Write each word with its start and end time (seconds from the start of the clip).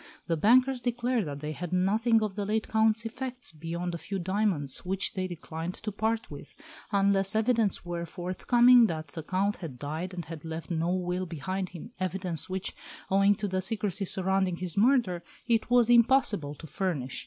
The 0.25 0.35
bankers 0.35 0.81
declared 0.81 1.27
that 1.27 1.41
they 1.41 1.51
had 1.51 1.71
nothing 1.71 2.23
of 2.23 2.33
the 2.33 2.43
late 2.43 2.67
Count's 2.67 3.05
effects 3.05 3.51
beyond 3.51 3.93
a 3.93 3.99
few 3.99 4.17
diamonds, 4.17 4.83
which 4.83 5.13
they 5.13 5.27
declined 5.27 5.75
to 5.75 5.91
part 5.91 6.31
with, 6.31 6.55
unless 6.91 7.35
evidence 7.35 7.85
were 7.85 8.07
forthcoming 8.07 8.87
that 8.87 9.09
the 9.09 9.21
Count 9.21 9.57
had 9.57 9.77
died 9.77 10.15
and 10.15 10.25
had 10.25 10.43
left 10.43 10.71
no 10.71 10.89
will 10.91 11.27
behind 11.27 11.69
him 11.69 11.91
evidence 11.99 12.49
which, 12.49 12.75
owing 13.11 13.35
to 13.35 13.47
the 13.47 13.61
secrecy 13.61 14.05
surrounding 14.05 14.55
his 14.55 14.75
murder, 14.75 15.23
it 15.47 15.69
was 15.69 15.87
impossible 15.87 16.55
to 16.55 16.65
furnish. 16.65 17.19